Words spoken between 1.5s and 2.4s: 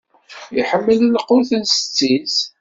n setti-s.